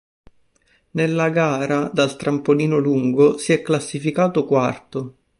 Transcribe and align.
Nella 0.93 1.29
gara 1.29 1.87
dal 1.93 2.15
trampolino 2.15 2.79
lungo 2.79 3.37
si 3.37 3.53
è 3.53 3.61
classificato 3.61 4.45
quarto. 4.45 5.17